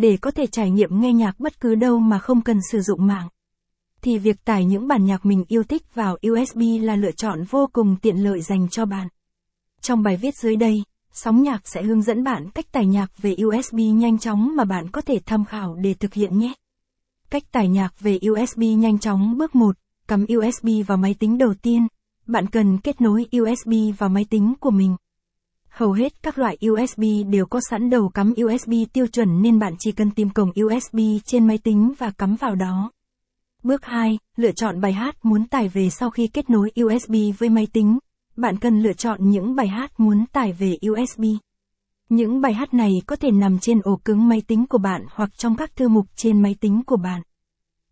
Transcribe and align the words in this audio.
để 0.00 0.16
có 0.16 0.30
thể 0.30 0.46
trải 0.46 0.70
nghiệm 0.70 1.00
nghe 1.00 1.12
nhạc 1.12 1.40
bất 1.40 1.60
cứ 1.60 1.74
đâu 1.74 1.98
mà 1.98 2.18
không 2.18 2.40
cần 2.42 2.58
sử 2.72 2.80
dụng 2.80 3.06
mạng. 3.06 3.28
Thì 4.02 4.18
việc 4.18 4.44
tải 4.44 4.64
những 4.64 4.88
bản 4.88 5.04
nhạc 5.04 5.26
mình 5.26 5.44
yêu 5.48 5.62
thích 5.62 5.94
vào 5.94 6.16
USB 6.30 6.60
là 6.80 6.96
lựa 6.96 7.12
chọn 7.12 7.44
vô 7.50 7.68
cùng 7.72 7.96
tiện 8.02 8.16
lợi 8.16 8.40
dành 8.40 8.68
cho 8.70 8.84
bạn. 8.84 9.08
Trong 9.80 10.02
bài 10.02 10.16
viết 10.16 10.34
dưới 10.36 10.56
đây, 10.56 10.82
Sóng 11.12 11.42
nhạc 11.42 11.68
sẽ 11.68 11.82
hướng 11.82 12.02
dẫn 12.02 12.24
bạn 12.24 12.50
cách 12.50 12.72
tải 12.72 12.86
nhạc 12.86 13.22
về 13.22 13.36
USB 13.44 13.78
nhanh 13.94 14.18
chóng 14.18 14.56
mà 14.56 14.64
bạn 14.64 14.90
có 14.90 15.00
thể 15.00 15.20
tham 15.26 15.44
khảo 15.44 15.74
để 15.74 15.94
thực 15.94 16.14
hiện 16.14 16.38
nhé. 16.38 16.52
Cách 17.30 17.52
tải 17.52 17.68
nhạc 17.68 18.00
về 18.00 18.18
USB 18.30 18.60
nhanh 18.60 18.98
chóng 18.98 19.38
bước 19.38 19.54
1, 19.54 19.76
cắm 20.08 20.26
USB 20.38 20.68
vào 20.86 20.98
máy 20.98 21.14
tính 21.18 21.38
đầu 21.38 21.54
tiên. 21.54 21.86
Bạn 22.26 22.46
cần 22.46 22.78
kết 22.78 23.00
nối 23.00 23.26
USB 23.40 23.72
vào 23.98 24.08
máy 24.08 24.24
tính 24.30 24.54
của 24.60 24.70
mình. 24.70 24.96
Hầu 25.70 25.92
hết 25.92 26.22
các 26.22 26.38
loại 26.38 26.58
USB 26.70 27.02
đều 27.30 27.46
có 27.46 27.60
sẵn 27.70 27.90
đầu 27.90 28.08
cắm 28.08 28.34
USB 28.44 28.72
tiêu 28.92 29.06
chuẩn 29.06 29.42
nên 29.42 29.58
bạn 29.58 29.74
chỉ 29.78 29.92
cần 29.92 30.10
tìm 30.10 30.30
cổng 30.30 30.50
USB 30.64 30.98
trên 31.24 31.46
máy 31.46 31.58
tính 31.58 31.92
và 31.98 32.10
cắm 32.10 32.36
vào 32.36 32.54
đó. 32.54 32.90
Bước 33.62 33.84
2, 33.84 34.18
lựa 34.36 34.52
chọn 34.52 34.80
bài 34.80 34.92
hát 34.92 35.24
muốn 35.24 35.46
tải 35.46 35.68
về 35.68 35.90
sau 35.90 36.10
khi 36.10 36.26
kết 36.26 36.50
nối 36.50 36.70
USB 36.82 37.14
với 37.38 37.48
máy 37.48 37.66
tính. 37.72 37.98
Bạn 38.36 38.56
cần 38.58 38.82
lựa 38.82 38.92
chọn 38.92 39.30
những 39.30 39.54
bài 39.54 39.68
hát 39.68 40.00
muốn 40.00 40.24
tải 40.32 40.52
về 40.52 40.76
USB. 40.90 41.22
Những 42.08 42.40
bài 42.40 42.54
hát 42.54 42.74
này 42.74 42.90
có 43.06 43.16
thể 43.16 43.30
nằm 43.30 43.58
trên 43.58 43.80
ổ 43.84 43.96
cứng 44.04 44.28
máy 44.28 44.42
tính 44.46 44.66
của 44.66 44.78
bạn 44.78 45.04
hoặc 45.10 45.38
trong 45.38 45.56
các 45.56 45.76
thư 45.76 45.88
mục 45.88 46.06
trên 46.16 46.42
máy 46.42 46.56
tính 46.60 46.82
của 46.86 46.96
bạn. 46.96 47.22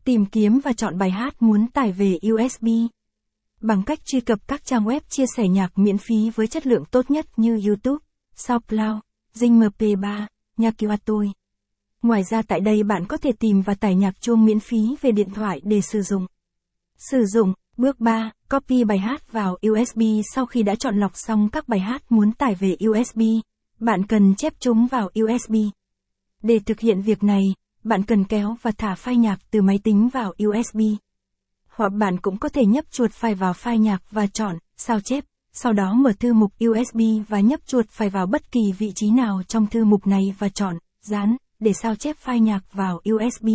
Tìm 0.05 0.27
kiếm 0.27 0.61
và 0.65 0.73
chọn 0.73 0.99
bài 0.99 1.11
hát 1.11 1.43
muốn 1.43 1.67
tải 1.67 1.93
về 1.93 2.19
USB. 2.33 2.67
Bằng 3.61 3.83
cách 3.83 3.99
truy 4.05 4.21
cập 4.21 4.49
các 4.49 4.65
trang 4.65 4.85
web 4.85 5.01
chia 5.09 5.25
sẻ 5.37 5.49
nhạc 5.49 5.79
miễn 5.79 5.99
phí 5.99 6.31
với 6.35 6.47
chất 6.47 6.67
lượng 6.67 6.85
tốt 6.85 7.11
nhất 7.11 7.27
như 7.37 7.61
YouTube, 7.67 8.05
SoundCloud, 8.35 8.99
Zing 9.35 9.71
MP3, 9.71 10.27
Nhạc 10.57 10.75
tôi. 11.05 11.31
Ngoài 12.03 12.23
ra 12.31 12.43
tại 12.43 12.61
đây 12.61 12.83
bạn 12.83 13.07
có 13.07 13.17
thể 13.17 13.33
tìm 13.33 13.61
và 13.61 13.75
tải 13.75 13.95
nhạc 13.95 14.21
chuông 14.21 14.45
miễn 14.45 14.61
phí 14.61 14.79
về 15.01 15.13
điện 15.13 15.31
thoại 15.35 15.61
để 15.65 15.81
sử 15.81 16.03
dụng. 16.03 16.27
Sử 17.11 17.25
dụng, 17.27 17.55
bước 17.77 18.01
3, 18.01 18.31
copy 18.51 18.85
bài 18.85 18.99
hát 18.99 19.33
vào 19.33 19.59
USB 19.71 20.01
sau 20.35 20.47
khi 20.47 20.63
đã 20.63 20.75
chọn 20.75 20.97
lọc 20.97 21.13
xong 21.15 21.49
các 21.49 21.69
bài 21.69 21.81
hát 21.81 22.13
muốn 22.13 22.33
tải 22.33 22.55
về 22.55 22.77
USB, 22.89 23.21
bạn 23.81 24.07
cần 24.07 24.35
chép 24.35 24.53
chúng 24.61 24.87
vào 24.87 25.11
USB. 25.23 25.55
Để 26.43 26.59
thực 26.59 26.81
hiện 26.81 27.03
việc 27.03 27.23
này, 27.23 27.43
bạn 27.85 28.03
cần 28.03 28.25
kéo 28.25 28.57
và 28.63 28.71
thả 28.79 28.95
file 28.95 29.19
nhạc 29.19 29.39
từ 29.51 29.63
máy 29.63 29.79
tính 29.85 30.09
vào 30.09 30.35
USB. 30.47 30.81
Hoặc 31.79 31.93
bạn 31.93 32.19
cũng 32.19 32.37
có 32.37 32.49
thể 32.49 32.67
nhấp 32.67 32.85
chuột 32.91 33.13
phải 33.13 33.35
vào 33.35 33.53
file 33.53 33.77
nhạc 33.77 34.03
và 34.11 34.27
chọn 34.27 34.59
sao 34.77 35.01
chép, 35.01 35.25
sau 35.53 35.73
đó 35.73 35.93
mở 35.93 36.13
thư 36.21 36.33
mục 36.33 36.53
USB 36.65 37.01
và 37.29 37.41
nhấp 37.41 37.61
chuột 37.67 37.89
phải 37.89 38.11
vào 38.11 38.27
bất 38.27 38.53
kỳ 38.53 38.73
vị 38.79 38.93
trí 38.95 39.11
nào 39.11 39.43
trong 39.49 39.67
thư 39.67 39.85
mục 39.85 40.07
này 40.07 40.35
và 40.39 40.49
chọn 40.49 40.79
dán 41.03 41.37
để 41.59 41.73
sao 41.73 41.95
chép 41.95 42.17
file 42.25 42.39
nhạc 42.39 42.61
vào 42.73 43.01
USB. 43.15 43.49